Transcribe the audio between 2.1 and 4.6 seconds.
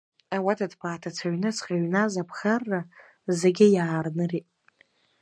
аԥхарра зегьы иаарнырит.